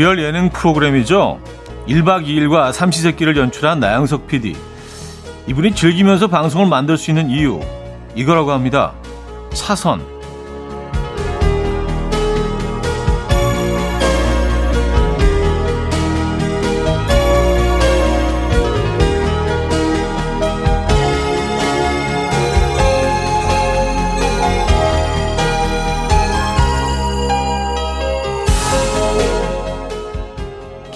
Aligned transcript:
리얼 0.00 0.18
예능 0.18 0.48
프로그램이죠. 0.48 1.38
1박 1.86 2.26
2일과 2.26 2.72
삼시세끼를 2.72 3.36
연출한 3.36 3.80
나영석 3.80 4.26
PD. 4.28 4.56
이분이 5.46 5.74
즐기면서 5.74 6.26
방송을 6.26 6.68
만들 6.68 6.96
수 6.96 7.10
있는 7.10 7.28
이유, 7.28 7.60
이거라고 8.14 8.50
합니다. 8.50 8.94
차선. 9.52 10.00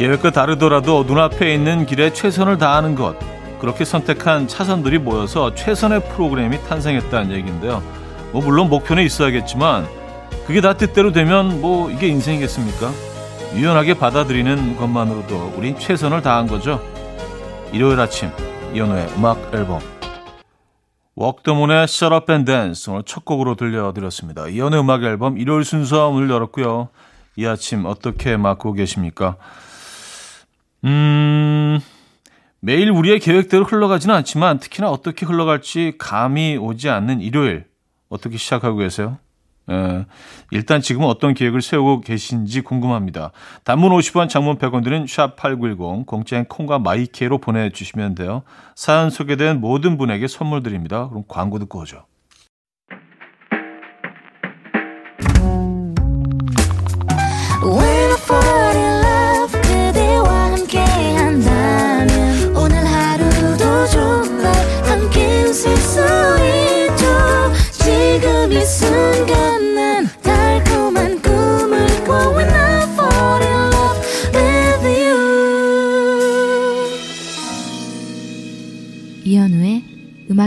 계획과 0.04 0.32
다르더라도 0.32 1.04
눈앞에 1.04 1.54
있는 1.54 1.86
길에 1.86 2.12
최선을 2.12 2.58
다하는 2.58 2.94
것. 2.94 3.16
그렇게 3.58 3.86
선택한 3.86 4.48
차선들이 4.48 4.98
모여서 4.98 5.54
최선의 5.54 6.10
프로그램이 6.10 6.62
탄생했다는 6.64 7.34
얘기인데요. 7.34 7.82
뭐 8.30 8.42
물론 8.42 8.68
목표는 8.68 9.02
있어야겠지만 9.02 9.86
그게 10.46 10.60
다 10.60 10.74
뜻대로 10.74 11.10
되면 11.12 11.62
뭐 11.62 11.90
이게 11.90 12.08
인생이겠습니까? 12.08 12.90
유연하게 13.54 13.94
받아들이는 13.94 14.76
것만으로도 14.76 15.54
우린 15.56 15.78
최선을 15.78 16.20
다한 16.20 16.48
거죠. 16.48 16.82
일요일 17.72 17.98
아침 17.98 18.28
이현우의 18.74 19.08
음악 19.16 19.54
앨범 19.54 19.80
웍더문의 21.16 21.84
Shut 21.84 22.14
Up 22.14 22.30
and 22.30 22.44
Dance 22.44 22.92
오늘 22.92 23.04
첫 23.06 23.24
곡으로 23.24 23.54
들려드렸습니다. 23.54 24.48
이현우의 24.48 24.82
음악 24.82 25.02
앨범 25.02 25.38
일요일 25.38 25.64
순서 25.64 26.10
문을 26.10 26.28
열었고요. 26.28 26.90
이 27.36 27.46
아침 27.46 27.86
어떻게 27.86 28.36
맞고 28.36 28.74
계십니까? 28.74 29.36
음, 32.64 32.66
매일 32.66 32.90
우리의 32.90 33.20
계획대로 33.20 33.64
흘러가지는 33.64 34.14
않지만 34.16 34.58
특히나 34.58 34.90
어떻게 34.90 35.26
흘러갈지 35.26 35.94
감이 35.98 36.56
오지 36.56 36.88
않는 36.88 37.20
일요일 37.20 37.66
어떻게 38.08 38.36
시작하고 38.36 38.78
계세요? 38.78 39.18
에, 39.70 40.04
일단 40.50 40.80
지금 40.80 41.04
어떤 41.04 41.32
계획을 41.34 41.62
세우고 41.62 42.00
계신지 42.00 42.60
궁금합니다. 42.60 43.32
단문 43.64 43.92
50원, 43.92 44.28
장문 44.28 44.58
100원 44.58 44.84
드는 44.84 45.04
샵8910 45.06 46.06
공짜인 46.06 46.44
콩과 46.44 46.80
마이케로 46.80 47.38
보내주시면 47.38 48.14
돼요. 48.14 48.42
사연 48.74 49.10
소개된 49.10 49.60
모든 49.60 49.96
분에게 49.96 50.26
선물 50.28 50.62
드립니다. 50.62 51.08
그럼 51.08 51.24
광고 51.28 51.58
듣고 51.58 51.80
오죠. 51.80 52.04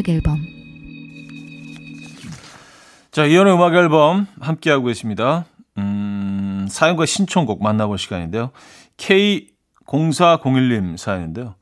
음악 0.07 0.09
앨범 0.09 0.45
자, 3.11 3.25
이연의 3.25 3.53
음악 3.53 3.73
앨범 3.73 4.27
함께하고 4.39 4.85
계십니다. 4.85 5.45
음, 5.77 6.67
사연과 6.69 7.05
신청곡 7.05 7.63
만나볼 7.63 7.97
시간인데요. 7.97 8.51
K0401님 8.97 10.97
사연인데요. 10.97 11.55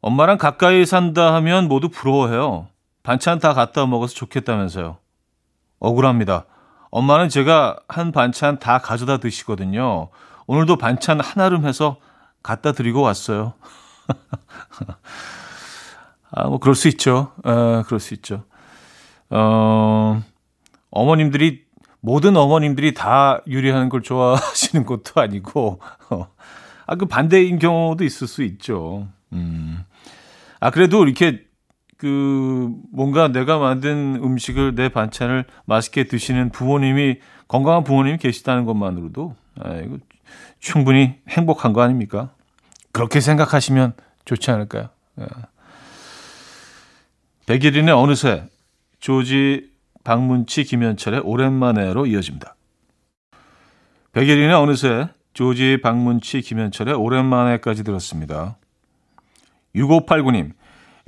엄마랑 0.00 0.38
가까이 0.38 0.86
산다 0.86 1.34
하면 1.34 1.68
모두 1.68 1.88
부러워해요. 1.88 2.68
반찬 3.02 3.38
다 3.38 3.54
갖다 3.54 3.86
먹어서 3.86 4.14
좋겠다면서요. 4.14 4.98
억울합니다. 5.78 6.46
엄마는 6.90 7.28
제가 7.28 7.78
한 7.88 8.10
반찬 8.10 8.58
다 8.58 8.78
가져다 8.78 9.18
드시거든요. 9.18 10.08
오늘도 10.46 10.76
반찬 10.76 11.20
하나름 11.20 11.66
해서 11.66 11.98
갖다 12.42 12.72
드리고 12.72 13.02
왔어요. 13.02 13.54
아, 16.32 16.48
뭐, 16.48 16.58
그럴 16.58 16.74
수 16.74 16.88
있죠. 16.88 17.32
어, 17.44 17.82
그럴 17.86 18.00
수 18.00 18.14
있죠. 18.14 18.44
어, 19.30 20.22
어머님들이, 20.90 21.64
모든 22.00 22.36
어머님들이 22.36 22.94
다 22.94 23.40
요리하는 23.50 23.88
걸 23.88 24.02
좋아하시는 24.02 24.86
것도 24.86 25.20
아니고, 25.20 25.80
어, 26.10 26.28
아, 26.86 26.94
그 26.96 27.06
반대인 27.06 27.58
경우도 27.58 28.04
있을 28.04 28.26
수 28.26 28.42
있죠. 28.42 29.08
음. 29.32 29.84
아, 30.60 30.70
그래도 30.70 31.04
이렇게, 31.04 31.44
그, 31.96 32.72
뭔가 32.92 33.28
내가 33.28 33.58
만든 33.58 34.16
음식을, 34.22 34.74
내 34.74 34.88
반찬을 34.88 35.44
맛있게 35.66 36.04
드시는 36.04 36.50
부모님이, 36.50 37.18
건강한 37.48 37.84
부모님이 37.84 38.18
계시다는 38.18 38.64
것만으로도, 38.64 39.34
아, 39.60 39.74
이거 39.76 39.98
충분히 40.60 41.16
행복한 41.28 41.72
거 41.72 41.82
아닙니까? 41.82 42.30
그렇게 42.92 43.20
생각하시면 43.20 43.94
좋지 44.24 44.50
않을까요? 44.50 44.88
예. 45.20 45.26
백일인의 47.50 47.92
어느새 47.92 48.44
조지 49.00 49.72
박문치 50.04 50.62
김현철의 50.62 51.22
오랜만에로 51.24 52.06
이어집니다. 52.06 52.54
백일인의 54.12 54.54
어느새 54.54 55.08
조지 55.34 55.80
박문치 55.82 56.42
김현철의 56.42 56.94
오랜만에까지 56.94 57.82
들었습니다. 57.82 58.56
6589님 59.74 60.52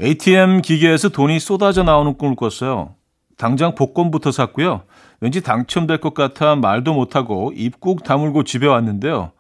ATM 0.01 0.63
기계에서 0.63 1.11
돈이 1.11 1.39
쏟아져 1.39 1.85
나오는 1.85 2.19
꿈을 2.19 2.35
꿨어요. 2.35 2.97
당장 3.37 3.77
복권부터 3.77 4.33
샀고요. 4.33 4.83
왠지 5.21 5.43
당첨될 5.43 5.99
것 5.99 6.13
같아 6.13 6.57
말도 6.57 6.93
못하고 6.93 7.53
입국 7.55 8.03
다물고 8.03 8.43
집에 8.43 8.67
왔는데요. 8.67 9.31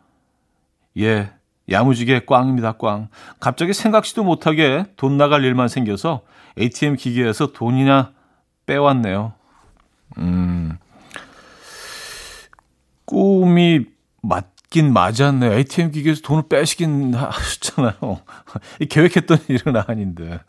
예, 0.98 1.32
야무지게 1.70 2.24
꽝입니다, 2.26 2.72
꽝. 2.72 3.08
갑자기 3.40 3.72
생각지도 3.72 4.24
못하게 4.24 4.84
돈 4.96 5.16
나갈 5.16 5.44
일만 5.44 5.68
생겨서 5.68 6.22
ATM 6.58 6.96
기계에서 6.96 7.52
돈이나 7.52 8.12
빼왔네요. 8.66 9.32
음, 10.18 10.76
꿈이 13.04 13.86
맞긴 14.22 14.92
맞았네요. 14.92 15.52
ATM 15.52 15.90
기계에서 15.92 16.20
돈을 16.22 16.44
빼시긴 16.48 17.14
하셨잖아요. 17.14 18.20
계획했던 18.88 19.38
일은 19.48 19.76
아닌데. 19.76 20.40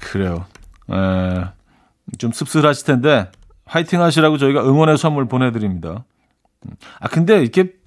그래요. 0.00 0.46
에, 0.90 1.44
좀 2.18 2.32
씁쓸하실 2.32 2.86
텐데, 2.86 3.30
화이팅 3.66 4.00
하시라고 4.00 4.38
저희가 4.38 4.62
응원의 4.62 4.96
선물 4.96 5.28
보내드립니다. 5.28 6.04
아, 7.00 7.08
근데 7.08 7.40
이렇게 7.40 7.77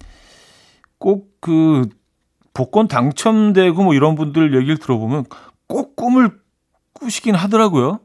꼭그 1.01 1.89
복권 2.53 2.87
당첨되고 2.87 3.83
뭐 3.83 3.93
이런 3.93 4.15
분들 4.15 4.55
얘기를 4.55 4.77
들어보면 4.77 5.25
꼭 5.67 5.97
꿈을 5.97 6.39
꾸시긴 6.93 7.35
하더라고요. 7.35 7.99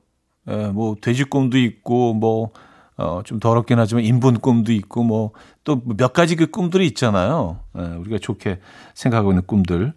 예, 0.48 0.68
뭐 0.68 0.96
돼지 1.00 1.22
꿈도 1.24 1.58
있고 1.58 2.14
뭐 2.14 2.50
어, 2.96 3.22
좀 3.24 3.38
더럽긴 3.38 3.78
하지만 3.78 4.04
인분 4.04 4.40
꿈도 4.40 4.72
있고 4.72 5.04
뭐 5.04 5.32
또 5.66 5.82
몇 5.84 6.12
가지 6.12 6.36
그 6.36 6.47
꿈들이 6.47 6.86
있잖아요. 6.86 7.59
예, 7.76 7.82
우리가 7.82 8.18
좋게 8.18 8.60
생각하고 8.94 9.32
있는 9.32 9.42
꿈들. 9.47 9.92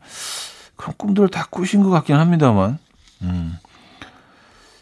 그런 0.75 0.93
꿈들을 0.97 1.29
다 1.29 1.45
꾸신 1.49 1.83
것 1.83 1.91
같긴 1.91 2.15
합니다만. 2.15 2.79
음. 3.21 3.53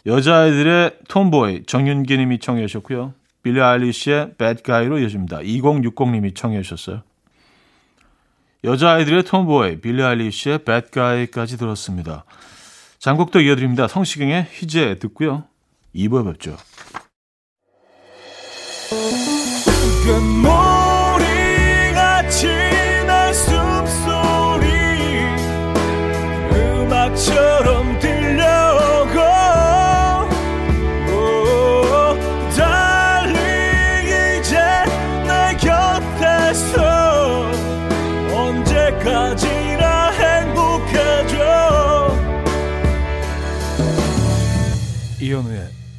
여자아이들의 0.06 1.00
톰보이 1.08 1.64
정윤기 1.66 2.16
님이 2.16 2.38
청해 2.38 2.66
주셨고요. 2.66 3.12
빌리 3.42 3.60
아일리시의 3.60 4.34
Guy로 4.64 4.98
이어집니다. 4.98 5.42
2060 5.42 6.10
님이 6.10 6.32
청해 6.32 6.62
주셨어요. 6.62 7.02
여자아이들의 8.64 9.24
톰보이, 9.24 9.80
빌리 9.80 10.02
Bad 10.64 10.88
Guy까지 10.92 11.58
들었습니다. 11.58 12.24
장곡도 12.98 13.40
이어드립니다. 13.40 13.86
성시경의 13.86 14.48
희재 14.50 14.98
듣고요. 14.98 15.44
2부에 15.94 16.24
뵙죠. 16.32 16.56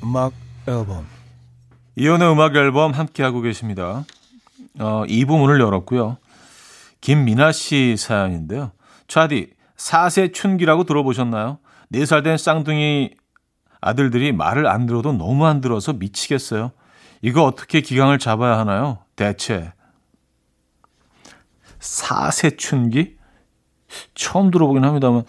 음악 0.10 0.34
앨범 0.68 1.06
이현우의 1.96 2.32
음악 2.32 2.56
앨범 2.56 2.94
함께하고 2.94 3.42
계십니다. 3.42 4.06
어, 4.80 5.04
2부 5.06 5.38
문을 5.38 5.60
열었고요. 5.60 6.18
김민아 7.00 7.52
씨 7.52 7.96
사연인데요. 7.96 8.72
차디, 9.08 9.52
사세춘기라고 9.76 10.86
들어보셨나요? 10.86 11.60
4살 11.94 12.24
된 12.24 12.38
쌍둥이 12.38 13.12
아들들이 13.82 14.32
말을 14.32 14.66
안 14.66 14.88
들어도 14.88 15.14
너무 15.14 15.46
안 15.46 15.62
들어서 15.62 15.94
미치겠어요. 15.94 16.72
이거 17.22 17.44
어떻게 17.44 17.82
기강을 17.82 18.18
잡아야 18.18 18.58
하나요? 18.58 18.98
대체. 19.16 19.74
사세춘기? 21.80 23.18
처음 24.16 24.50
들어보긴 24.50 24.86
합니다만, 24.86 25.24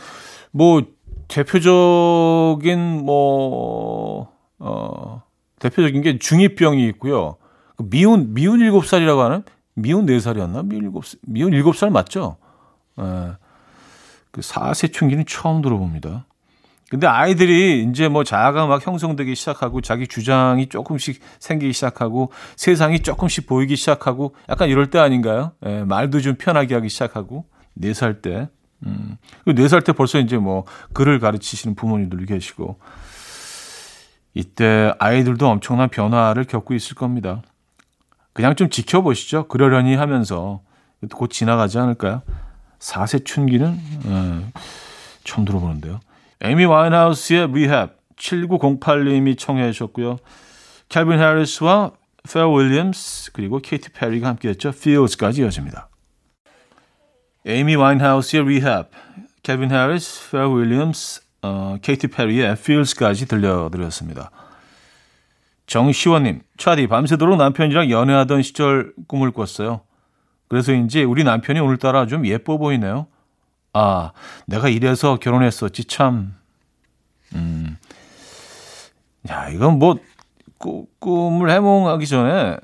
뭐, 0.52 0.82
대표적인, 1.28 3.04
뭐, 3.04 4.29
어, 4.60 5.22
대표적인 5.58 6.02
게 6.02 6.18
중2병이 6.18 6.88
있고요. 6.90 7.36
그 7.76 7.84
미운, 7.90 8.34
미운 8.34 8.60
7살이라고 8.60 9.18
하는? 9.18 9.42
미운 9.74 10.06
4살이었나? 10.06 10.66
미운 10.66 10.92
7살, 10.92 11.18
미운 11.22 11.50
7살 11.52 11.90
맞죠? 11.90 12.36
예. 13.00 13.32
그 14.30 14.42
사세춘기는 14.42 15.24
처음 15.26 15.60
들어봅니다. 15.62 16.26
근데 16.88 17.06
아이들이 17.06 17.84
이제 17.84 18.08
뭐 18.08 18.24
자아가 18.24 18.66
막 18.66 18.84
형성되기 18.84 19.36
시작하고 19.36 19.80
자기 19.80 20.08
주장이 20.08 20.68
조금씩 20.68 21.20
생기기 21.38 21.72
시작하고 21.72 22.32
세상이 22.56 23.00
조금씩 23.00 23.46
보이기 23.46 23.76
시작하고 23.76 24.34
약간 24.48 24.68
이럴 24.68 24.90
때 24.90 24.98
아닌가요? 24.98 25.52
예, 25.64 25.84
말도 25.84 26.20
좀 26.20 26.34
편하게 26.34 26.74
하기 26.74 26.88
시작하고 26.88 27.44
네살 27.74 28.22
때. 28.22 28.48
음. 28.86 29.18
네살 29.46 29.82
때 29.82 29.92
벌써 29.92 30.18
이제 30.18 30.36
뭐 30.36 30.64
글을 30.92 31.20
가르치시는 31.20 31.76
부모님들도 31.76 32.24
계시고 32.24 32.78
이때 34.34 34.94
아이들도 34.98 35.48
엄청난 35.48 35.88
변화를 35.88 36.44
겪고 36.44 36.74
있을 36.74 36.94
겁니다. 36.94 37.42
그냥 38.32 38.54
좀 38.54 38.70
지켜보시죠. 38.70 39.48
그러려니 39.48 39.96
하면서 39.96 40.60
곧 41.12 41.28
지나가지 41.28 41.78
않을까요? 41.78 42.22
4세 42.78 43.24
춘기는 43.24 43.78
예, 44.06 44.52
처음 45.24 45.44
들어보는데요. 45.44 46.00
에이미 46.40 46.64
와인하우스의 46.64 47.42
Rehab 47.44 47.92
7908님이 48.16 49.38
청해 49.38 49.72
주셨고요. 49.72 50.18
캘빈 50.88 51.18
해리스와 51.18 51.92
퍼렐 52.30 52.52
윌리엄스 52.52 53.32
그리고 53.32 53.58
케이티 53.58 53.90
페리가 53.90 54.28
함께했죠. 54.28 54.70
Feels까지 54.70 55.42
이어집니다. 55.42 55.88
에이미 57.46 57.74
와인하우스의 57.74 58.42
Rehab, 58.42 58.90
캘빈 59.42 59.70
해리스, 59.70 60.30
퍼렐 60.30 60.50
윌리엄스, 60.50 61.22
어, 61.42 61.76
케이티 61.80 62.08
페리의 62.08 62.52
Feels까지 62.52 63.26
들려드렸습니다. 63.26 64.30
정시원님, 65.66 66.42
차디 66.58 66.88
밤새도록 66.88 67.36
남편이랑 67.36 67.90
연애하던 67.90 68.42
시절 68.42 68.92
꿈을 69.06 69.30
꿨어요. 69.30 69.82
그래서인지 70.48 71.04
우리 71.04 71.22
남편이 71.22 71.60
오늘따라 71.60 72.06
좀 72.06 72.26
예뻐 72.26 72.58
보이네요. 72.58 73.06
아, 73.72 74.12
내가 74.46 74.68
이래서 74.68 75.16
결혼했었지, 75.16 75.84
참. 75.84 76.34
음. 77.34 77.78
야, 79.30 79.48
이건 79.48 79.78
뭐, 79.78 79.96
꾸, 80.58 80.88
꿈을 80.98 81.50
해몽하기 81.50 82.06
전에, 82.06 82.56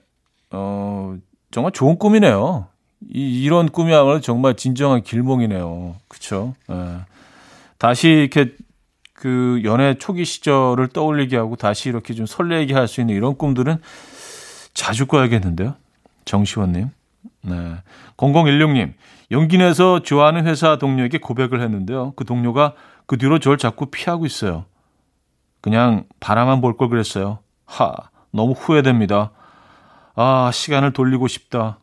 어, 0.51 1.17
정말 1.53 1.71
좋은 1.73 1.97
꿈이네요. 1.97 2.67
이, 3.09 3.45
이런 3.45 3.69
꿈이야말로 3.69 4.21
정말 4.21 4.57
진정한 4.57 5.03
길몽이네요. 5.03 5.95
그쵸? 6.09 6.55
예. 6.71 6.99
다시 7.79 8.09
이렇게 8.09 8.55
그 9.17 9.63
연애 9.65 9.95
초기 9.95 10.25
시절을 10.27 10.89
떠올리게 10.89 11.37
하고 11.37 11.57
다시 11.57 11.89
이렇게 11.89 12.13
좀 12.15 12.27
설레게 12.27 12.75
할 12.75 12.87
수 12.87 13.01
있는 13.01 13.15
이런 13.15 13.37
꿈들은 13.37 13.79
자주 14.75 15.07
꿔야겠는데요. 15.07 15.75
정시원님. 16.27 16.91
네. 17.43 17.77
0016님. 18.19 18.93
용기 19.33 19.57
내서 19.59 20.01
좋아하는 20.03 20.47
회사 20.47 20.77
동료에게 20.77 21.19
고백을 21.19 21.63
했는데요. 21.63 22.13
그 22.15 22.25
동료가 22.25 22.75
그 23.07 23.17
뒤로 23.17 23.39
저를 23.39 23.57
자꾸 23.59 23.87
피하고 23.87 24.27
있어요. 24.27 24.67
그냥 25.63 26.05
바라만 26.21 26.61
볼 26.61 26.77
걸 26.77 26.89
그랬어요. 26.91 27.39
하, 27.65 27.93
너무 28.33 28.53
후회됩니다. 28.53 29.33
아, 30.15 30.51
시간을 30.53 30.93
돌리고 30.93 31.27
싶다. 31.27 31.79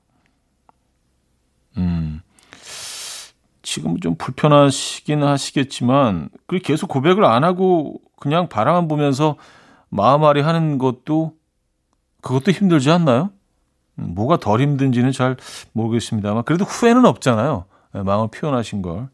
지금 3.74 4.00
좀 4.00 4.14
불편하시긴 4.14 5.24
하시겠지만, 5.24 6.30
그 6.46 6.60
계속 6.60 6.90
고백을 6.90 7.26
안 7.26 7.44
하고 7.44 7.96
그냥 8.20 8.48
바라만 8.48 8.88
보면서 8.88 9.36
마음앓이 9.90 10.42
하는 10.42 10.78
것도 10.78 11.34
그것도 12.22 12.52
힘들지 12.52 12.92
않나요? 12.92 13.32
뭐가 13.96 14.38
덜 14.38 14.62
힘든지는 14.62 15.12
잘 15.12 15.38
모르겠습니다만 15.72 16.44
그래도 16.44 16.66
후회는 16.66 17.04
없잖아요. 17.06 17.66
예, 17.96 18.02
마음을 18.04 18.28
표현하신 18.28 18.84
걸. 18.84 19.10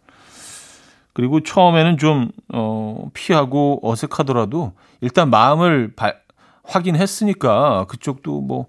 그리고 1.13 1.39
처음에는 1.39 1.97
좀 1.97 2.29
어, 2.53 3.09
피하고 3.13 3.79
어색하더라도 3.81 4.73
일단 4.99 5.29
마음을 5.29 5.93
바, 5.95 6.11
확인했으니까 6.65 7.85
그쪽도 7.87 8.41
뭐 8.41 8.67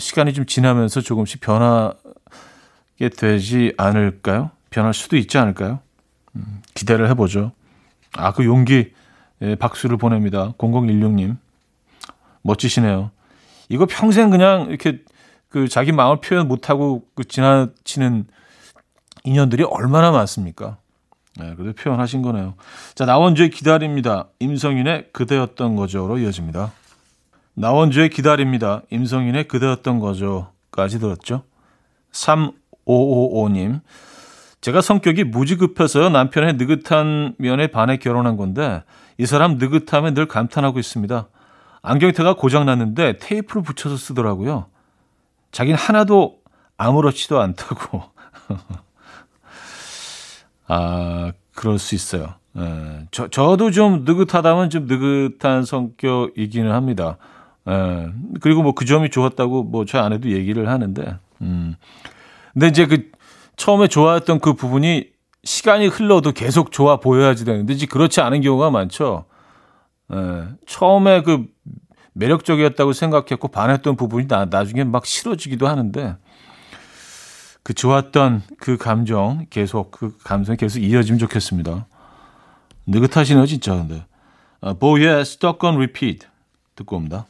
시간이 0.00 0.32
좀 0.32 0.46
지나면서 0.46 1.00
조금씩 1.00 1.40
변하게 1.40 1.94
되지 3.16 3.72
않을까요? 3.76 4.50
변할 4.72 4.92
수도 4.92 5.16
있지 5.16 5.38
않을까요? 5.38 5.80
음, 6.34 6.62
기대를 6.74 7.08
해보죠. 7.10 7.52
아, 8.14 8.32
그 8.32 8.44
용기 8.44 8.92
예, 9.42 9.54
박수를 9.54 9.96
보냅니다. 9.96 10.52
0016님. 10.58 11.36
멋지시네요. 12.42 13.10
이거 13.68 13.86
평생 13.86 14.30
그냥 14.30 14.66
이렇게 14.68 15.00
그 15.48 15.68
자기 15.68 15.92
마음을 15.92 16.20
표현 16.20 16.48
못하고 16.48 17.06
그 17.14 17.24
지나치는 17.24 18.26
인연들이 19.24 19.64
얼마나 19.64 20.10
많습니까? 20.10 20.78
네, 21.36 21.54
그래도 21.54 21.72
표현하신 21.72 22.22
거네요. 22.22 22.54
자, 22.94 23.04
나원주의 23.04 23.50
기다립니다. 23.50 24.28
임성윤의 24.40 25.10
그대였던 25.12 25.76
거죠로 25.76 26.18
이어집니다. 26.18 26.72
나원주의 27.54 28.10
기다립니다. 28.10 28.82
임성윤의 28.90 29.48
그대였던 29.48 29.98
거죠까지 29.98 30.98
들었죠. 30.98 31.44
3555님. 32.12 33.80
제가 34.62 34.80
성격이 34.80 35.24
무지 35.24 35.56
급해서요. 35.56 36.08
남편의 36.08 36.54
느긋한 36.54 37.34
면에 37.38 37.66
반해 37.66 37.96
결혼한 37.96 38.36
건데 38.36 38.84
이 39.18 39.26
사람 39.26 39.58
느긋함에 39.58 40.14
늘 40.14 40.26
감탄하고 40.26 40.78
있습니다. 40.78 41.28
안경테가 41.82 42.34
고장났는데 42.34 43.18
테이프를 43.18 43.62
붙여서 43.62 43.96
쓰더라고요. 43.96 44.66
자기는 45.50 45.76
하나도 45.76 46.38
아무렇지도 46.76 47.40
않다고. 47.40 48.02
아, 50.68 51.32
그럴 51.54 51.80
수 51.80 51.96
있어요. 51.96 52.34
예, 52.56 53.06
저, 53.10 53.26
저도 53.28 53.72
좀 53.72 54.04
느긋하다면 54.04 54.70
좀 54.70 54.86
느긋한 54.86 55.64
성격이기는 55.64 56.70
합니다. 56.70 57.16
예, 57.68 58.12
그리고 58.40 58.62
뭐 58.62 58.74
그 58.74 58.84
점이 58.84 59.10
좋았다고 59.10 59.64
뭐저 59.64 59.98
아내도 59.98 60.30
얘기를 60.30 60.68
하는데, 60.68 61.18
음. 61.40 61.74
근데 62.52 62.68
이제 62.68 62.86
그 62.86 63.10
처음에 63.62 63.86
좋아했던 63.86 64.40
그 64.40 64.54
부분이 64.54 65.10
시간이 65.44 65.86
흘러도 65.86 66.32
계속 66.32 66.72
좋아 66.72 66.98
보여야지 66.98 67.44
되는데, 67.44 67.76
그렇지 67.86 68.20
않은 68.20 68.40
경우가 68.40 68.70
많죠. 68.70 69.26
예, 70.12 70.48
처음에 70.66 71.22
그 71.22 71.46
매력적이었다고 72.14 72.92
생각했고 72.92 73.46
반했던 73.46 73.94
부분이 73.94 74.26
나, 74.26 74.46
나중에 74.46 74.82
막 74.82 75.06
싫어지기도 75.06 75.68
하는데 75.68 76.16
그 77.62 77.72
좋았던 77.72 78.42
그 78.58 78.76
감정 78.76 79.46
계속 79.48 79.92
그 79.92 80.18
감성이 80.24 80.56
계속 80.56 80.80
이어지면 80.80 81.20
좋겠습니다. 81.20 81.86
느긋하시네요 82.86 83.46
진짜 83.46 83.76
근데 83.76 84.04
아, 84.60 84.72
보이의 84.74 85.20
Stuck 85.20 85.64
on 85.64 85.76
Repeat 85.76 86.26
듣고 86.74 86.96
옵니다. 86.96 87.26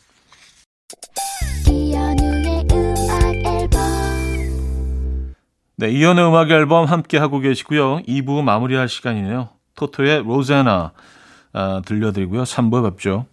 네, 5.82 5.90
이연의 5.90 6.28
음악 6.28 6.48
앨범 6.52 6.84
함께 6.84 7.18
하고 7.18 7.40
계시고요. 7.40 8.02
2부 8.06 8.44
마무리할 8.44 8.88
시간이네요. 8.88 9.48
토토의 9.74 10.22
로제나 10.22 10.92
아, 11.52 11.82
들려드리고요. 11.84 12.44
3부에 12.44 12.88
뵙죠. 12.88 13.26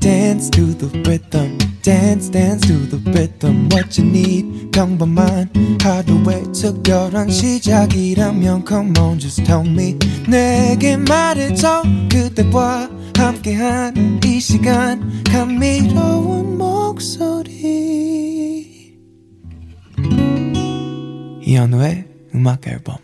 dance 0.00 0.50
to 0.50 0.66
the 0.76 0.88
rhythm. 1.04 1.58
Dance, 1.82 2.28
dance 2.28 2.66
to 2.66 2.74
the 2.90 2.98
rhythm. 3.12 3.68
What 3.70 4.00
you 4.00 4.08
need, 4.10 4.70
평범한 4.72 5.48
하루의 5.80 6.42
특별한 6.52 7.30
시작이라면 7.30 8.64
Come 8.66 8.98
on, 8.98 9.20
just 9.20 9.44
tell 9.44 9.64
me. 9.64 9.96
내게 10.28 10.96
말해줘. 10.96 11.82
그대와 12.10 12.88
함께하는 13.16 14.20
이 14.24 14.40
시간 14.40 15.22
감미로운 15.24 16.58
목소리 16.58 17.62
이현우의 21.42 22.08
음악 22.34 22.66
앨범 22.68 22.96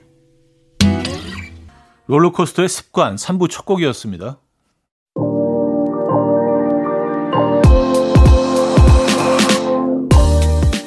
롤러코스터의 2.07 2.69
습관 2.69 3.17
3부 3.17 3.51
첫 3.51 3.67
곡이었습니다. 3.67 4.39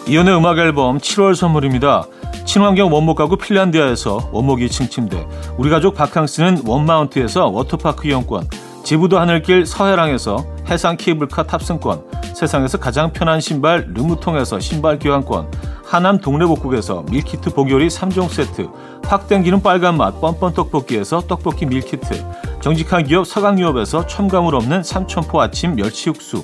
이연의 0.08 0.36
음악 0.36 0.58
앨범 0.58 0.98
7월 0.98 1.36
선물입니다. 1.36 2.06
친환경 2.46 2.92
원목 2.92 3.16
가구 3.16 3.38
핀란드아에서 3.38 4.32
원목 4.34 4.60
2층 4.60 4.90
침대, 4.90 5.25
우리 5.58 5.70
가족 5.70 5.96
바캉스는 5.96 6.63
원마운트에서 6.66 7.48
워터파크 7.48 8.10
이용권, 8.10 8.46
지부도 8.91 9.19
하늘길 9.19 9.65
서해랑에서 9.65 10.45
해상 10.69 10.98
케이블카 10.98 11.43
탑승권, 11.43 12.03
세상에서 12.36 12.77
가장 12.77 13.13
편한 13.13 13.39
신발 13.39 13.88
르무통에서 13.93 14.60
신발 14.60 15.00
교환권, 15.00 15.50
하남 15.86 16.19
동래복국에서 16.19 17.05
밀키트 17.10 17.53
복요리 17.53 17.88
3종 17.88 18.27
세트, 18.27 18.67
확 19.05 19.29
땡기는 19.29 19.62
빨간 19.62 19.95
맛 19.95 20.19
뻔뻔 20.19 20.53
떡볶이에서 20.53 21.21
떡볶이 21.21 21.65
밀키트, 21.67 22.21
정직한 22.60 23.05
기업 23.05 23.25
서강유업에서 23.25 24.07
첨가물 24.07 24.55
없는 24.55 24.83
삼천포 24.83 25.39
아침 25.39 25.75
멸치 25.77 26.10
육수, 26.10 26.43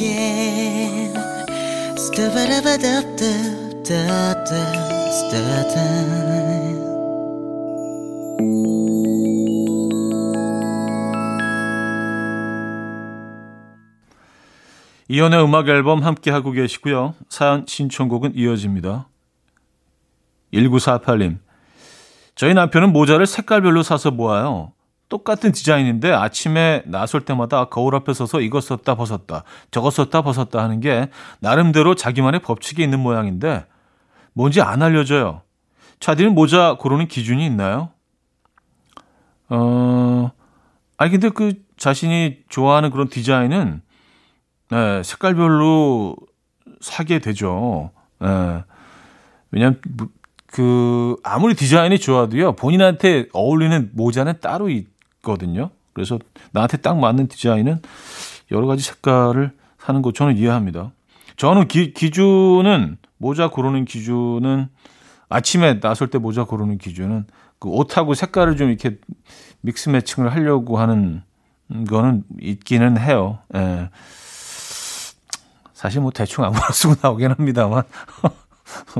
이연의 15.09 15.45
음악 15.45 15.69
앨범 15.69 16.03
함께 16.03 16.31
하고 16.33 16.51
계시고요. 16.51 17.15
사연 17.29 17.65
신청곡은 17.69 18.33
이어집니다. 18.35 19.09
1948님. 20.53 21.39
저희 22.35 22.55
남편은 22.55 22.93
모자를 22.93 23.27
색깔별로 23.27 23.85
사서 23.85 24.11
모아요. 24.11 24.73
똑같은 25.13 25.53
디자인인데 25.53 26.11
아침에 26.11 26.83
나설 26.87 27.21
때마다 27.21 27.67
거울 27.67 27.95
앞에 27.97 28.15
서서 28.15 28.41
이것 28.41 28.65
썼다 28.65 28.95
벗었다 28.95 29.45
저것 29.71 29.91
썼다 29.91 30.23
벗었다 30.23 30.63
하는 30.63 30.81
게 30.81 31.11
나름대로 31.39 31.95
자기만의 31.95 32.41
법칙이 32.41 32.83
있는 32.83 32.99
모양인데 32.99 33.67
뭔지 34.33 34.63
안 34.63 34.83
알려져요. 34.83 35.43
차디는 36.01 36.35
모자 36.35 36.77
고르는 36.79 37.09
기준이 37.09 37.45
있나요? 37.45 37.91
어, 39.51 40.31
아니 40.97 41.11
근데 41.11 41.29
그 41.29 41.57
자신이 41.77 42.39
좋아하는 42.49 42.91
그런 42.91 43.11
디자인은 43.11 43.83
네, 44.71 45.03
색깔별로 45.03 46.17
사게 46.81 47.19
되죠. 47.19 47.91
네. 48.19 48.65
왜냐면 49.51 49.79
그 50.47 51.17
아무리 51.23 51.55
디자인이 51.55 51.99
좋아도요 51.99 52.57
본인한테 52.57 53.27
어울리는 53.35 53.91
모자는 53.93 54.41
따로 54.41 54.71
있, 54.71 54.87
있 54.87 54.92
거든요. 55.23 55.71
그래서 55.93 56.19
나한테 56.53 56.79
딱 56.79 56.99
맞는 56.99 57.29
디자인은 57.29 57.81
여러 58.51 58.67
가지 58.67 58.83
색깔을 58.83 59.53
사는 59.79 60.03
거 60.03 60.13
저는 60.13 60.37
이해합니다. 60.37 60.93
저는 61.37 61.69
기, 61.69 61.93
기준은 61.93 62.99
모자 63.19 63.49
고르는 63.49 63.85
기준은 63.85 64.69
아침에 65.29 65.81
나설 65.81 66.09
때 66.09 66.19
모자 66.19 66.45
고르는 66.45 66.79
기준은 66.79 67.27
그 67.59 67.69
옷하고 67.69 68.15
색깔을 68.15 68.57
좀 68.57 68.69
이렇게 68.69 68.99
믹스 69.61 69.89
매칭을 69.89 70.33
하려고 70.33 70.79
하는 70.79 71.23
거는 71.89 72.25
있기는 72.41 72.99
해요. 72.99 73.39
예. 73.55 73.89
사실 75.73 76.01
뭐 76.01 76.11
대충 76.13 76.45
아무나 76.45 76.69
쓰고 76.71 76.95
나오긴 77.01 77.31
합니다만 77.31 77.83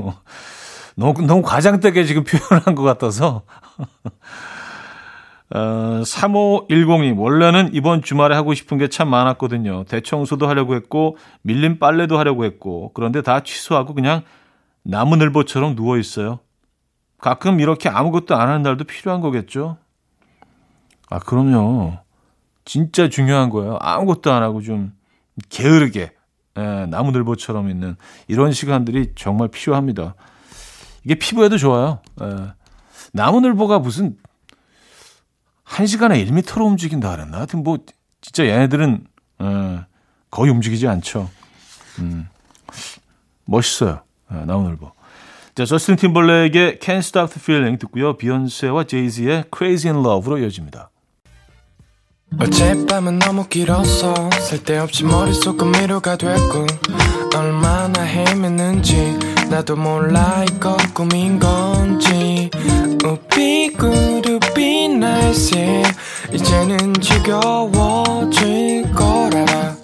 너무 0.95 1.21
너무 1.25 1.41
과장되게 1.41 2.03
지금 2.05 2.23
표현한 2.23 2.75
것 2.75 2.83
같아서 2.83 3.43
어, 5.55 6.01
3510님, 6.03 7.17
원래는 7.19 7.69
이번 7.73 8.01
주말에 8.01 8.33
하고 8.35 8.53
싶은 8.55 8.79
게 8.79 8.87
참 8.87 9.09
많았거든요. 9.09 9.83
대청소도 9.85 10.47
하려고 10.47 10.73
했고, 10.75 11.17
밀린 11.43 11.77
빨래도 11.79 12.17
하려고 12.17 12.43
했고, 12.43 12.91
그런데 12.93 13.21
다 13.21 13.41
취소하고 13.41 13.93
그냥 13.93 14.23
나무늘보처럼 14.83 15.75
누워 15.75 15.97
있어요. 15.97 16.39
가끔 17.19 17.59
이렇게 17.59 17.87
아무것도 17.87 18.35
안 18.35 18.49
하는 18.49 18.63
날도 18.63 18.83
필요한 18.85 19.21
거겠죠? 19.21 19.77
아, 21.09 21.19
그럼요. 21.19 21.99
진짜 22.65 23.07
중요한 23.07 23.49
거예요. 23.49 23.77
아무것도 23.79 24.31
안 24.31 24.41
하고 24.41 24.61
좀 24.61 24.93
게으르게, 25.49 26.11
예, 26.57 26.61
나무늘보처럼 26.89 27.69
있는 27.69 27.95
이런 28.27 28.51
시간들이 28.53 29.11
정말 29.15 29.49
필요합니다. 29.49 30.15
이게 31.05 31.15
피부에도 31.15 31.57
좋아요. 31.57 31.99
예. 32.21 32.53
나무늘보가 33.13 33.79
무슨 33.79 34.17
한 35.73 35.87
시간에 35.87 36.23
1미터로 36.23 36.67
움직인다 36.67 37.09
그랬나? 37.15 37.37
하여튼 37.37 37.63
뭐 37.63 37.79
진짜 38.21 38.45
얘네들은 38.45 39.07
어, 39.39 39.85
거의 40.29 40.51
움직이지 40.51 40.87
않죠. 40.87 41.31
음, 41.97 42.27
멋있어요. 43.45 44.01
어, 44.29 44.43
나 44.45 44.55
오늘보. 44.55 44.91
자, 45.55 45.65
저스틴 45.65 45.95
팀벌레에게 45.95 46.77
Can't 46.79 46.99
Stop 46.99 47.33
the 47.33 47.41
Feeling 47.41 47.79
듣고요. 47.79 48.17
비욘세와 48.17 48.83
제이지의 48.83 49.45
Crazy 49.55 49.91
in 49.91 50.05
Love로 50.05 50.37
이어집니다. 50.37 50.91
어젯밤은 52.39 53.17
너무 53.19 53.47
길어서 53.47 54.29
쓸데없이 54.31 55.03
머릿속은 55.05 55.71
미로가 55.71 56.17
됐고 56.17 56.67
얼마나 57.35 58.05
헤맸는지 58.05 59.49
나도 59.49 59.75
몰라 59.75 60.43
이거 60.51 60.77
꿈인 60.93 61.39
건지 61.39 62.22
우비구르비 63.03 64.87
날씨 64.87 65.83
이제는 66.31 66.93
지겨워질 66.93 68.93
거라 68.93 69.75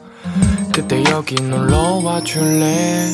그때 0.73 1.03
여기 1.11 1.35
놀러 1.35 1.99
와 2.03 2.21
줄래 2.21 3.05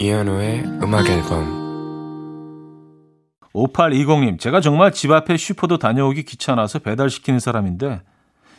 이현우의 0.00 0.64
음악 0.82 1.08
앨범 1.08 1.66
5820님, 3.52 4.38
제가 4.38 4.60
정말 4.60 4.92
집 4.92 5.10
앞에 5.10 5.38
슈퍼도 5.38 5.78
다녀오기 5.78 6.24
귀찮아서 6.24 6.78
배달시키는 6.78 7.40
사람인데, 7.40 8.02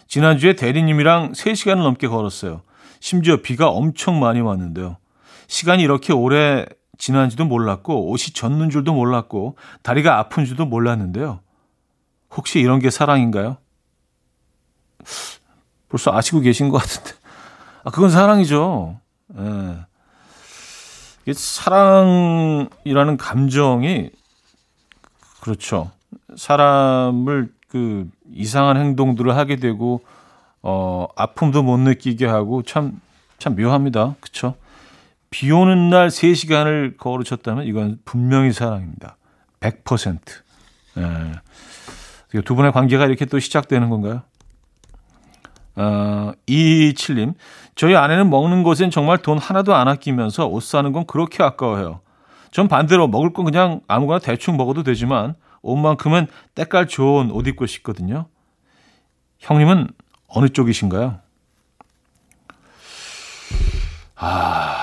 지난주에 0.07 0.53
대리님이랑 0.53 1.33
3시간을 1.33 1.83
넘게 1.83 2.07
걸었어요. 2.07 2.63
심지어 2.99 3.43
비가 3.43 3.69
엄청 3.69 4.19
많이 4.19 4.41
왔는데요. 4.41 4.97
시간이 5.45 5.83
이렇게 5.83 6.13
오래 6.13 6.65
지난지도 6.97 7.45
몰랐고, 7.45 8.09
옷이 8.09 8.33
젖는 8.33 8.69
줄도 8.69 8.93
몰랐고, 8.93 9.57
다리가 9.83 10.17
아픈 10.17 10.45
줄도 10.45 10.65
몰랐는데요. 10.65 11.39
혹시 12.35 12.59
이런 12.59 12.79
게 12.79 12.89
사랑인가요? 12.89 13.57
벌써 15.89 16.13
아시고 16.13 16.41
계신 16.41 16.69
것 16.69 16.77
같은데. 16.77 17.11
아, 17.83 17.89
그건 17.89 18.09
사랑이죠. 18.09 18.99
예. 19.37 19.77
사랑이라는 21.33 23.17
감정이 23.17 24.11
그렇죠. 25.41 25.91
사람을 26.35 27.53
그 27.69 28.09
이상한 28.31 28.77
행동들을 28.77 29.35
하게 29.35 29.57
되고 29.57 30.01
어 30.61 31.07
아픔도 31.15 31.63
못 31.63 31.77
느끼게 31.77 32.25
하고 32.25 32.63
참참 32.63 33.55
묘합니다. 33.57 34.15
그렇죠? 34.21 34.55
비 35.29 35.51
오는 35.51 35.89
날 35.89 36.07
3시간을 36.07 36.97
걸으셨다면 36.97 37.65
이건 37.65 37.99
분명히 38.05 38.51
사랑입니다. 38.53 39.17
100%. 39.59 40.19
예. 40.97 42.41
두 42.41 42.55
분의 42.55 42.71
관계가 42.71 43.05
이렇게 43.05 43.25
또 43.25 43.39
시작되는 43.39 43.89
건가요? 43.89 44.21
어, 45.75 46.31
227님, 46.47 47.35
저희 47.75 47.95
아내는 47.95 48.29
먹는 48.29 48.63
것엔 48.63 48.89
정말 48.89 49.19
돈 49.19 49.37
하나도 49.37 49.75
안 49.75 49.87
아끼면서 49.87 50.47
옷 50.47 50.63
사는 50.63 50.91
건 50.91 51.05
그렇게 51.05 51.43
아까워해요. 51.43 52.01
전 52.51 52.67
반대로 52.67 53.07
먹을 53.07 53.33
건 53.33 53.45
그냥 53.45 53.81
아무거나 53.87 54.19
대충 54.19 54.57
먹어도 54.57 54.83
되지만 54.83 55.35
옷만큼은 55.61 56.27
때깔 56.55 56.87
좋은 56.87 57.29
옷 57.31 57.47
입고 57.47 57.67
싶거든요. 57.67 58.27
형님은 59.39 59.89
어느 60.27 60.49
쪽이신가요? 60.49 61.19
아, 64.15 64.76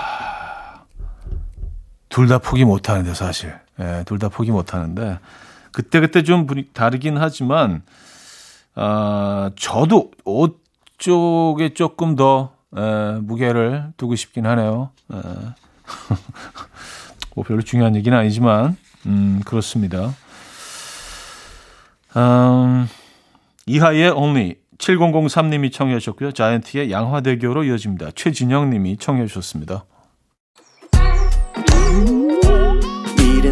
둘 2.15 2.29
다 2.29 2.39
포기 2.39 2.65
못 2.65 2.89
하는데, 2.89 3.13
사실. 3.13 3.53
예, 3.81 4.05
둘 4.07 4.21
다 4.21 4.29
포기 4.29 4.53
못 4.53 4.73
하는데, 4.73 5.19
그때그때 5.73 6.23
좀 6.23 6.47
다르긴 6.73 7.19
하지만, 7.19 7.83
아, 8.77 9.51
저도 9.57 10.13
옷 10.25 10.63
쪽에 10.97 11.75
조금 11.75 12.15
더, 12.15 12.53
에, 12.77 13.19
무게를 13.19 13.87
두고 13.97 14.15
싶긴 14.15 14.47
하네요. 14.47 14.91
에. 15.13 15.17
뭐 17.35 17.45
별로 17.45 17.63
중요한 17.63 17.97
얘기는 17.97 18.17
아니지만, 18.17 18.77
음, 19.07 19.41
그렇습니다. 19.45 20.15
음, 22.17 22.89
이하의 23.67 24.11
Only 24.11 24.55
7003님이 24.79 25.73
청해 25.73 25.99
주셨고요. 25.99 26.31
자이언티의 26.31 26.93
양화대교로 26.93 27.65
이어집니다. 27.65 28.13
최진영 28.15 28.71
님이 28.71 28.99
청해 28.99 29.27
주셨습니다. 29.27 29.85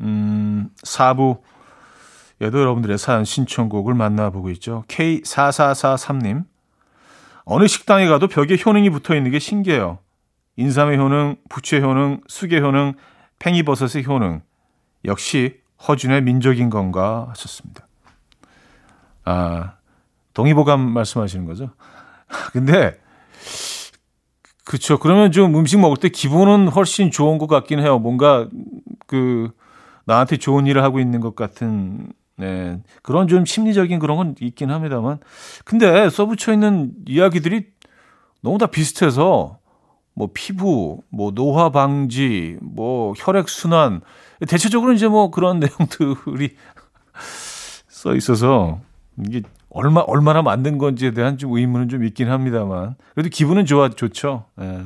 음, 0.00 0.70
4부 0.82 1.40
에도 2.40 2.60
여러분들의 2.60 2.98
사연 2.98 3.24
신청곡을 3.24 3.94
만나보고 3.94 4.50
있죠. 4.50 4.84
K4443님. 4.88 6.44
어느 7.44 7.66
식당에 7.66 8.06
가도 8.08 8.28
벽에 8.28 8.58
효능이 8.64 8.90
붙어 8.90 9.14
있는 9.14 9.30
게 9.30 9.38
신기해요. 9.38 9.98
인삼의 10.56 10.98
효능, 10.98 11.36
부추의 11.48 11.82
효능, 11.82 12.20
쑥의 12.28 12.60
효능, 12.60 12.94
팽이버섯의 13.38 14.04
효능. 14.06 14.42
역시 15.04 15.60
허준의 15.86 16.22
민족인 16.22 16.68
건가 16.68 17.26
하셨습니다. 17.30 17.86
아, 19.24 19.74
동의보감 20.34 20.80
말씀하시는 20.80 21.46
거죠? 21.46 21.70
근데, 22.52 22.98
그쵸. 24.64 24.98
그러면 24.98 25.32
좀 25.32 25.56
음식 25.56 25.78
먹을 25.78 25.96
때 25.96 26.08
기분은 26.08 26.68
훨씬 26.68 27.10
좋은 27.10 27.38
것 27.38 27.46
같긴 27.46 27.78
해요. 27.78 27.98
뭔가, 27.98 28.48
그, 29.06 29.52
나한테 30.06 30.38
좋은 30.38 30.66
일을 30.66 30.82
하고 30.82 30.98
있는 30.98 31.20
것 31.20 31.36
같은 31.36 32.12
네. 32.36 32.80
그런 33.02 33.28
좀 33.28 33.44
심리적인 33.44 33.98
그런 33.98 34.16
건 34.16 34.34
있긴 34.40 34.70
합니다만. 34.70 35.18
근데 35.64 36.08
써붙여 36.08 36.52
있는 36.52 36.92
이야기들이 37.06 37.66
너무 38.42 38.58
다 38.58 38.66
비슷해서 38.66 39.58
뭐 40.14 40.30
피부, 40.32 41.02
뭐 41.10 41.32
노화 41.32 41.70
방지, 41.70 42.56
뭐 42.62 43.12
혈액 43.16 43.48
순환 43.48 44.00
대체적으로 44.48 44.92
이제 44.92 45.08
뭐 45.08 45.30
그런 45.30 45.60
내용들이 45.60 46.56
써 47.88 48.14
있어서 48.14 48.80
이게 49.26 49.42
얼마 49.70 50.00
얼마나 50.00 50.42
만든 50.42 50.78
건지에 50.78 51.10
대한 51.10 51.38
좀 51.38 51.56
의문은 51.56 51.88
좀 51.88 52.04
있긴 52.04 52.30
합니다만 52.30 52.94
그래도 53.14 53.28
기분은 53.30 53.66
좋아 53.66 53.88
좋죠. 53.88 54.44
예. 54.60 54.84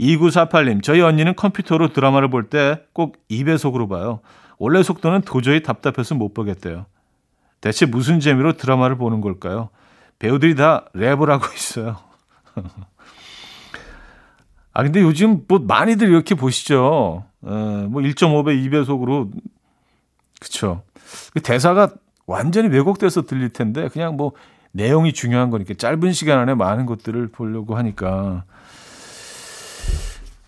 2948님, 0.00 0.82
저희 0.82 1.00
언니는 1.00 1.36
컴퓨터로 1.36 1.92
드라마를 1.92 2.28
볼 2.30 2.48
때 2.50 2.78
꼭 2.92 3.16
2배속으로 3.30 3.88
봐요. 3.88 4.20
원래 4.58 4.82
속도는 4.82 5.22
도저히 5.22 5.62
답답해서 5.62 6.14
못 6.14 6.34
보겠대요. 6.34 6.86
대체 7.60 7.86
무슨 7.86 8.20
재미로 8.20 8.56
드라마를 8.56 8.96
보는 8.96 9.20
걸까요? 9.20 9.70
배우들이 10.18 10.54
다 10.54 10.86
랩을 10.94 11.28
하고 11.28 11.46
있어요. 11.54 11.96
아, 14.72 14.82
근데 14.82 15.00
요즘 15.00 15.44
뭐 15.46 15.60
많이들 15.60 16.08
이렇게 16.08 16.34
보시죠. 16.34 17.24
에, 17.44 17.48
뭐 17.48 18.02
1.5배, 18.02 18.68
2배속으로. 18.68 19.30
그쵸. 20.40 20.82
그 21.32 21.40
대사가 21.40 21.90
완전히 22.26 22.68
왜곡돼서 22.68 23.22
들릴 23.22 23.50
텐데, 23.50 23.88
그냥 23.88 24.16
뭐 24.16 24.32
내용이 24.72 25.12
중요한 25.12 25.50
거니까 25.50 25.74
짧은 25.74 26.12
시간 26.12 26.40
안에 26.40 26.54
많은 26.54 26.86
것들을 26.86 27.28
보려고 27.28 27.76
하니까. 27.76 28.44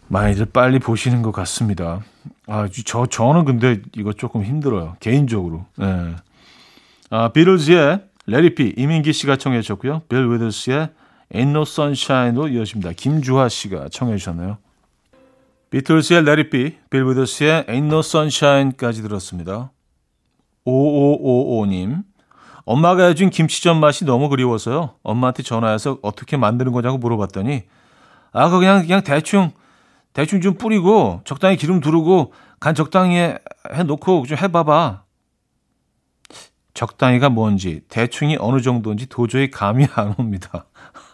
많이들 0.09 0.47
빨리 0.47 0.79
보시는 0.79 1.23
것 1.23 1.33
같습니다. 1.33 2.01
아, 2.47 2.69
저, 2.85 3.07
저는 3.07 3.45
근데 3.45 3.81
이거 3.97 4.13
조금 4.13 4.45
힘들어요. 4.45 4.97
개인적으로. 5.01 5.67
네. 5.77 6.15
아, 7.11 7.29
비틀즈의 7.29 8.03
레리피 8.27 8.75
이민기 8.77 9.13
씨가 9.13 9.37
청해 9.37 9.61
주셨고요. 9.63 10.03
빌 10.09 10.31
위더스의 10.33 10.91
Ain't 11.33 11.51
No 11.51 11.63
Sunshine로 11.63 12.49
이어집니다. 12.49 12.93
김주하 12.93 13.49
씨가 13.49 13.89
청해 13.89 14.17
주셨네요. 14.17 14.59
비틀즈의 15.71 16.25
레리피, 16.25 16.77
빌 16.91 17.05
위더스의 17.05 17.65
Ain't 17.65 17.87
No 17.87 17.99
Sunshine까지 17.99 19.03
들었습니다. 19.03 19.71
5555님. 20.67 22.03
엄마가 22.65 23.07
해준 23.07 23.31
김치전 23.31 23.79
맛이 23.79 24.05
너무 24.05 24.29
그리워서요. 24.29 24.95
엄마한테 25.05 25.45
전화해서 25.45 25.99
어떻게 26.03 26.37
만드는 26.37 26.73
거냐고 26.73 26.99
물어봤더니 26.99 27.63
아, 28.33 28.51
그 28.51 28.59
그냥 28.59 28.83
그냥 28.83 29.03
대충 29.05 29.53
대충 30.17 30.41
좀 30.41 30.55
뿌리고 30.55 31.21
적당히 31.27 31.59
기름 31.59 31.81
두르고 31.81 32.33
간 32.59 32.75
적당히 32.75 33.19
해 33.19 33.83
놓고 33.85 34.25
좀 34.27 34.39
해봐봐. 34.39 35.03
적당히가 36.73 37.29
뭔지 37.29 37.83
대충이 37.91 38.39
어느 38.41 38.63
정도인지 38.63 39.11
도저히 39.11 39.51
감이 39.51 39.87
안 39.95 40.15
옵니다. 40.17 40.65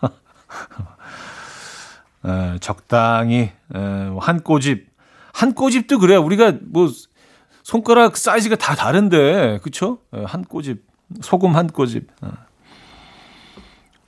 에, 2.25 2.59
적당히 2.61 3.51
에, 3.75 4.11
한 4.21 4.41
꼬집 4.41 4.87
한 5.33 5.53
꼬집도 5.53 5.99
그래 5.99 6.15
우리가 6.15 6.53
뭐 6.63 6.89
손가락 7.65 8.17
사이즈가 8.17 8.55
다 8.55 8.77
다른데 8.77 9.59
그쵸? 9.65 9.99
에, 10.15 10.23
한 10.23 10.45
꼬집 10.45 10.85
소금 11.21 11.57
한 11.57 11.67
꼬집 11.67 12.07
에. 12.23 12.29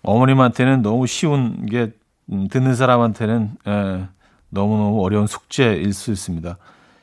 어머님한테는 0.02 0.83
너무 0.83 1.09
쉬운 1.09 1.66
게 1.66 1.90
음, 2.30 2.46
듣는 2.46 2.76
사람한테는 2.76 3.57
에, 3.66 4.09
너무너무 4.54 5.04
어려운 5.04 5.26
숙제일 5.26 5.92
수 5.92 6.12
있습니다. 6.12 6.56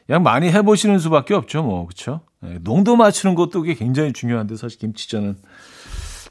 그냥 0.08 0.24
많이 0.24 0.52
해보시는 0.52 1.00
수밖에 1.00 1.36
없죠, 1.36 1.64
뭐. 1.64 1.88
네, 2.40 2.58
농도 2.62 2.96
맞추는 2.96 3.36
것도 3.36 3.62
그게 3.62 3.76
굉장히 3.76 4.14
중요한데, 4.14 4.56
사실 4.56 4.80
김치전은. 4.80 5.38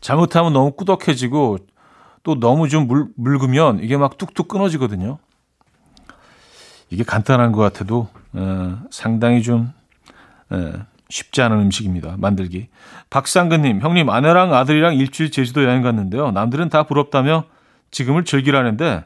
잘못하면 0.00 0.52
너무 0.52 0.72
꾸덕해지고, 0.72 1.59
또 2.22 2.40
너무 2.40 2.68
좀 2.68 2.88
물, 2.88 3.09
묽으면 3.16 3.80
이게 3.83 3.96
막 3.96 4.18
뚝뚝 4.18 4.48
끊어지거든요. 4.48 5.18
이게 6.90 7.04
간단한 7.04 7.52
것 7.52 7.61
같아도, 7.61 8.09
어, 8.33 8.78
상당히 8.90 9.42
좀, 9.42 9.72
어, 10.50 10.72
쉽지 11.09 11.42
않은 11.42 11.59
음식입니다. 11.61 12.16
만들기. 12.18 12.68
박상근님, 13.09 13.80
형님, 13.80 14.11
아내랑 14.11 14.52
아들이랑 14.52 14.96
일주일 14.96 15.30
제주도 15.30 15.64
여행 15.64 15.83
갔는데요. 15.83 16.33
남들은 16.33 16.68
다 16.68 16.83
부럽다며 16.83 17.44
지금을 17.90 18.24
즐기라는데, 18.24 19.04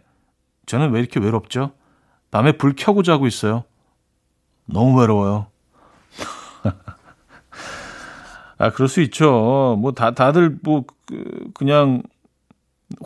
저는 0.66 0.90
왜 0.90 1.00
이렇게 1.00 1.20
외롭죠? 1.20 1.72
밤에 2.35 2.51
불 2.51 2.75
켜고 2.77 3.05
자고 3.05 3.29
있어요. 3.29 3.62
너무 4.66 4.99
외로워요. 4.99 5.47
아, 8.59 8.70
그럴 8.70 8.88
수 8.88 9.01
있죠. 9.03 9.79
뭐, 9.79 9.92
다, 9.92 10.11
다들 10.11 10.59
뭐, 10.64 10.83
그, 11.07 11.44
그냥 11.55 12.03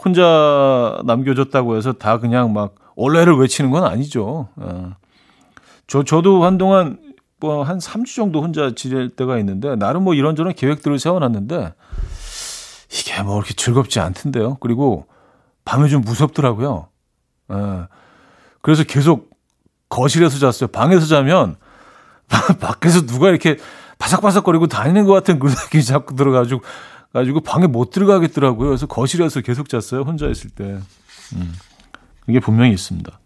혼자 0.03 0.99
남겨졌다고 1.05 1.77
해서 1.77 1.93
다 1.93 2.21
그냥 2.21 2.55
막 2.55 2.75
원래를 2.97 3.37
외치는 3.37 3.71
건 3.71 3.85
아니죠. 3.85 4.49
아. 4.57 4.97
저, 5.87 6.05
저도 6.05 6.45
한동안 6.45 6.99
뭐, 7.38 7.64
한 7.64 7.81
3주 7.81 8.17
정도 8.17 8.41
혼자 8.41 8.75
지낼 8.75 9.11
때가 9.11 9.37
있는데, 9.41 9.77
나름 9.77 10.05
뭐 10.05 10.14
이런저런 10.14 10.55
계획들을 10.55 10.99
세워놨는데, 10.99 11.75
이게 12.93 13.23
뭐 13.23 13.37
이렇게 13.37 13.53
즐겁지 13.53 14.01
않던데요. 14.01 14.57
그리고 14.61 15.05
밤에 15.67 15.88
좀 15.88 16.01
무섭더라고요. 16.01 16.88
아. 17.49 17.88
그래서 18.61 18.85
계속 18.85 19.31
거실에서 19.88 20.38
잤어요. 20.38 20.68
방에서 20.68 21.07
자면 21.07 21.57
밖에서 22.61 23.07
누가 23.07 23.29
이렇게 23.29 23.57
바삭바삭거리고 23.99 24.66
다니는 24.66 25.07
것 25.07 25.12
같은 25.12 25.38
그 25.38 25.49
느낌이 25.49 25.83
자꾸 25.83 26.14
들어가지고 26.14 26.62
가지고 27.12 27.40
방에 27.40 27.66
못 27.66 27.90
들어가겠더라고요. 27.90 28.68
그래서 28.68 28.87
거실에서 28.87 29.40
계속 29.40 29.68
잤어요. 29.68 30.03
혼자 30.03 30.29
있을 30.29 30.51
때. 30.51 30.79
음, 31.35 31.55
이게 32.27 32.38
분명히 32.40 32.73
있습니다. 32.73 33.18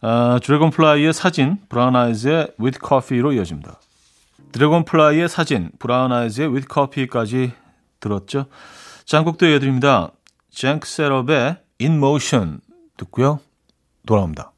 아, 0.00 0.40
드래곤플라이의 0.42 1.12
사진, 1.12 1.58
브라운 1.68 1.96
아이즈의 1.96 2.52
with 2.60 2.78
coffee로 2.86 3.32
이어집니다. 3.32 3.80
드래곤플라이의 4.52 5.28
사진, 5.28 5.70
브라운 5.78 6.12
아이즈의 6.12 6.48
with 6.48 6.68
coffee까지 6.72 7.52
들었죠. 8.00 8.46
한 9.04 9.18
곡 9.18 9.32
더 9.32 9.46
이어드립니다. 9.46 10.10
쟁크 10.50 10.88
셋업의 10.88 11.58
in 11.80 11.96
motion 11.96 12.60
듣고요. 12.96 13.40
돌아옵니다. 14.06 14.52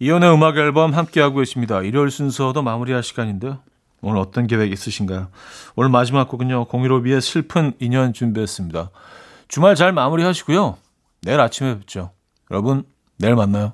이현우의 0.00 0.32
음악 0.32 0.56
앨범 0.56 0.94
함께하고 0.94 1.38
계십니다. 1.38 1.82
일요일 1.82 2.10
순서도 2.10 2.62
마무리할 2.62 3.02
시간인데요. 3.02 3.58
오늘 4.00 4.20
어떤 4.20 4.46
계획 4.46 4.70
있으신가요? 4.70 5.28
오늘 5.74 5.90
마지막 5.90 6.28
곡은요. 6.28 6.66
공유로비의 6.66 7.20
슬픈 7.20 7.72
인연 7.80 8.12
준비했습니다. 8.12 8.90
주말 9.48 9.74
잘 9.74 9.92
마무리하시고요. 9.92 10.76
내일 11.22 11.40
아침에 11.40 11.78
뵙죠. 11.78 12.12
여러분, 12.50 12.84
내일 13.18 13.34
만나요. 13.34 13.72